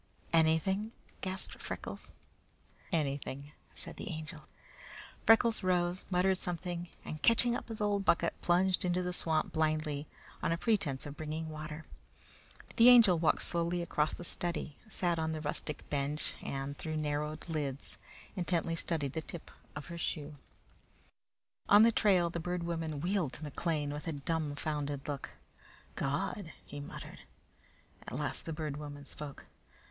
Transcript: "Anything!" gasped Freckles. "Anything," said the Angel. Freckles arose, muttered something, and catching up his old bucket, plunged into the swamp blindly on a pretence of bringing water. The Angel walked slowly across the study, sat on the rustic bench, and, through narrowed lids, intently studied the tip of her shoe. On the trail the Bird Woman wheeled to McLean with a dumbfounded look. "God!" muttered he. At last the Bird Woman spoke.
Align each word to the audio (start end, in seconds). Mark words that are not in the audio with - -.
"Anything!" 0.33 0.93
gasped 1.21 1.61
Freckles. 1.61 2.09
"Anything," 2.91 3.51
said 3.75 3.97
the 3.97 4.09
Angel. 4.09 4.45
Freckles 5.27 5.63
arose, 5.63 6.03
muttered 6.09 6.39
something, 6.39 6.89
and 7.05 7.21
catching 7.21 7.55
up 7.55 7.67
his 7.67 7.79
old 7.81 8.03
bucket, 8.03 8.33
plunged 8.41 8.83
into 8.83 9.03
the 9.03 9.13
swamp 9.13 9.53
blindly 9.53 10.07
on 10.41 10.51
a 10.51 10.57
pretence 10.57 11.05
of 11.05 11.15
bringing 11.15 11.49
water. 11.49 11.85
The 12.77 12.89
Angel 12.89 13.19
walked 13.19 13.43
slowly 13.43 13.83
across 13.83 14.15
the 14.15 14.23
study, 14.23 14.75
sat 14.89 15.19
on 15.19 15.33
the 15.33 15.41
rustic 15.41 15.87
bench, 15.91 16.33
and, 16.41 16.75
through 16.75 16.97
narrowed 16.97 17.47
lids, 17.47 17.99
intently 18.35 18.75
studied 18.75 19.13
the 19.13 19.21
tip 19.21 19.51
of 19.75 19.85
her 19.85 19.99
shoe. 19.99 20.35
On 21.69 21.83
the 21.83 21.91
trail 21.91 22.31
the 22.31 22.39
Bird 22.39 22.63
Woman 22.63 23.01
wheeled 23.01 23.33
to 23.33 23.43
McLean 23.43 23.93
with 23.93 24.07
a 24.07 24.13
dumbfounded 24.13 25.07
look. 25.07 25.29
"God!" 25.93 26.53
muttered 26.71 27.19
he. 27.19 27.25
At 28.07 28.13
last 28.17 28.45
the 28.47 28.51
Bird 28.53 28.77
Woman 28.77 29.05
spoke. 29.05 29.45